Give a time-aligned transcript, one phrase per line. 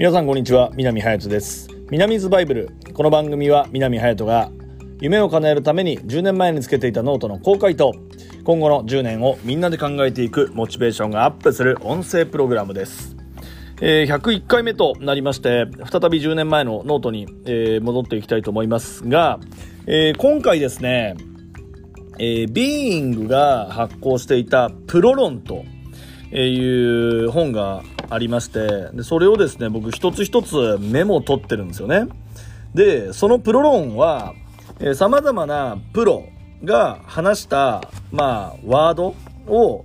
[0.00, 1.68] 皆さんこんにちは南隼人です。
[1.90, 2.70] 南ズバイブル。
[2.94, 4.50] この番組は南隼人が
[4.98, 7.92] 夢を叶えるために10年前につけていたノートの公開と
[8.44, 13.14] 今後の10年をみんなで考えていくモチベーションがアップする音声プログラムです。
[13.82, 19.38] えー、101回目となりまして再び10年前のノートに、えー、戻っていきたいと思いますが、
[19.86, 21.14] えー、今回ですね、
[22.18, 25.62] えー、ビーイングが発行していたプロ論と
[26.34, 32.08] いう本がありましてでそれをですね僕一つ一つメモを取ってるんですよね。
[32.74, 34.34] でそのプロ論は
[34.94, 36.24] さまざまなプロ
[36.64, 39.14] が話した、まあ、ワード
[39.46, 39.84] を、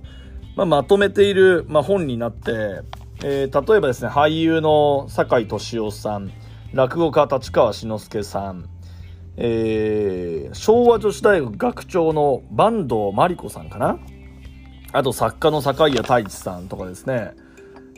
[0.56, 2.82] まあ、まとめている、まあ、本になって、
[3.22, 6.30] えー、例えばですね俳優の酒井俊夫さん
[6.72, 8.68] 落語家立川志の輔さん、
[9.36, 13.98] えー、昭和女子大学学長の坂東真理子さんかな。
[14.92, 17.34] あと作家の坂井谷太一さんとかですね。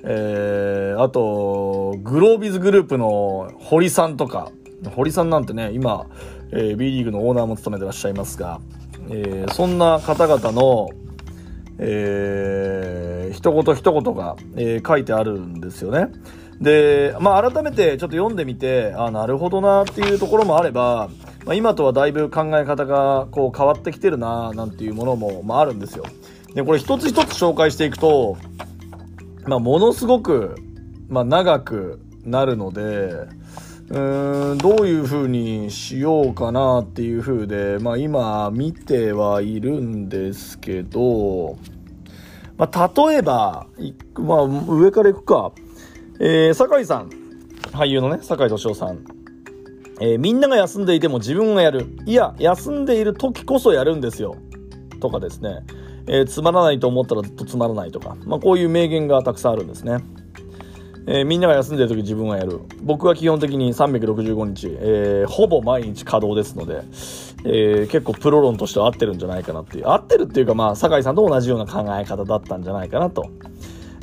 [0.04, 4.52] えー、あと、グロービズグループの堀さんとか、
[4.94, 6.06] 堀さんなんてね、今、
[6.52, 8.60] えー、B リーグのオーナーも務めてらっしゃいますが、
[9.10, 10.88] えー、そんな方々の、
[11.78, 16.08] えー、一言一言が、えー、書いてあるんですよね。
[16.60, 21.08] で、まあ、改めてちょっと読んでみて、あ、なるほどなっていうところもあれば、
[21.44, 26.04] まあ、今とはだいぶ考え方がこう変わってきてるななんていうものも、まあ、あるんですよ。
[26.54, 28.36] で、これ一つ一つ紹介していくと、
[29.48, 30.54] まあ、ものすごく、
[31.08, 33.26] まあ、長くなるので、
[33.90, 41.56] うん、どういう風にしようかなっていう風で、まあ、今見てはいるんですけど、
[42.58, 43.66] まあ、例えば、
[44.18, 45.52] まあ、上から行くか。
[46.20, 47.10] えー、酒井さん。
[47.72, 49.04] 俳優のね、酒井敏夫さん。
[50.00, 51.86] えー、みんなが休んでいても自分がやる。
[52.04, 54.36] いや、休んでいる時こそやるんですよ。
[55.00, 55.64] とかですね。
[56.06, 59.98] えー、つまらないと思ったらずっとつまらないとか、まあ、こういう名言がたくさんあるんですね。
[61.06, 62.60] えー、みんなが休んでる時自分はやる。
[62.82, 66.82] 僕は基本的に365日、えー、ほぼ毎日稼働ですので、
[67.44, 69.88] えー、結構プロ論としては合ってるんじゃないかなっていう。
[69.88, 73.30] 合ってるっていうか、まあ、酒井さんと同じような考え方だったんじゃないかなと。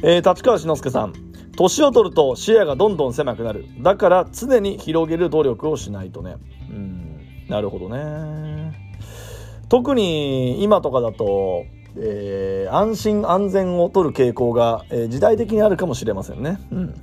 [0.01, 1.13] え立川志の輔さん。
[1.55, 3.65] 年を取ると視野がどんどん狭くなる。
[3.79, 6.35] だから常に広げる努力をしないとね。
[6.69, 7.19] うん、
[7.49, 8.84] なるほどね。
[9.69, 11.65] 特に今とかだと、
[11.97, 16.59] えー、安心安全を取る傾向が、えー、時代的にあるかもしれませんね。
[16.71, 16.93] うん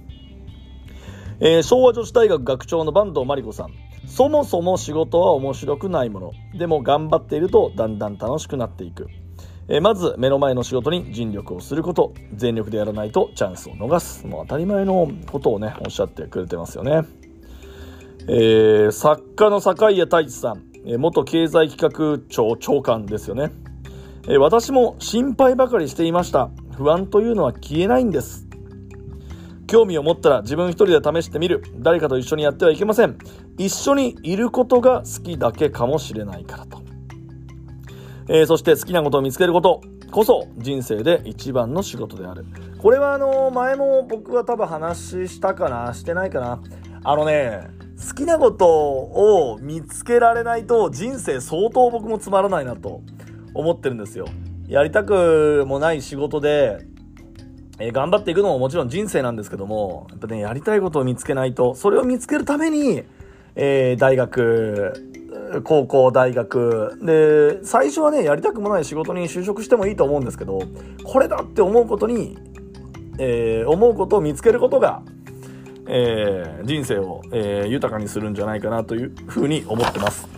[1.40, 3.72] えー、昭和女子大学学長の坂東真理子さん。
[4.06, 6.32] そもそも仕事は面白くないもの。
[6.56, 9.08] でも頑張っているとだんだん楽しくなっていく。
[9.68, 12.12] えー、まず目の前の仕事に尽力をすること。
[12.34, 14.24] 全力でやらないとチャンスを逃す。
[14.26, 17.02] もう当たり前のことをね、おっしゃってくれてますよね。
[18.28, 20.72] えー、作家の坂井谷太一さん。
[20.84, 23.52] え元経済企画庁長官ですよね。
[24.28, 26.50] え私も心配ばかりしていました。
[26.76, 28.48] 不安というのは消えないんです。
[29.66, 31.62] 興味を持ったら自分一人で試してみる。
[31.76, 33.16] 誰かと一緒にやってはいけません。
[33.58, 36.82] 一緒にいることが好きだけかもしれないからと、
[38.28, 39.80] えー、そして好きなことを見つけること。
[40.10, 42.44] こそ人生で一番の仕事である。
[42.82, 46.60] これはあの前も僕は多分話したかなしてないかな。
[47.04, 53.00] あのね好きなことを見つけられないと人生相当僕もつまらないなと
[53.54, 54.26] 思ってるんですよ。
[54.66, 56.78] やりたくもない仕事で、
[57.78, 63.02] えー、頑張っていくのももちろん人生なんですけども、やっぱね、やりたいことを見つけないと、それを見つけるために、
[63.54, 64.92] えー、大学、
[65.64, 70.60] 高校、大学、で、最初はね、やりたくもない仕事に就職してもいいと思うんですけど、
[71.04, 72.38] これだって思うことに、
[73.18, 75.02] えー、思うことを見つけることが、
[75.86, 80.28] えー、人生を、えー、豊かにするんじゃないかなというふうに思ってます。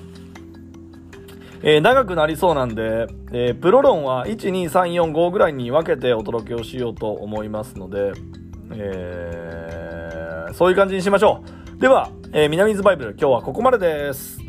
[1.63, 8.13] えー、長くなりそうなんで、え、プロ論は1、2、3、4、5ぐらいに分けてお届けをしようと思いますので、
[8.73, 11.43] え、そういう感じにしましょ
[11.79, 11.81] う。
[11.81, 14.44] では、えー、南ズバイブル、今日はここまでです。